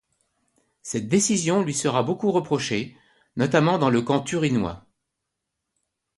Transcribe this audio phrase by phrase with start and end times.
[0.81, 2.97] Cette décision lui sera beaucoup reprochée,
[3.35, 4.83] notamment dans le camp turinois.